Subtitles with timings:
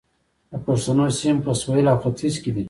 [0.51, 2.59] د پښتنو سیمې په سویل او ختیځ کې دي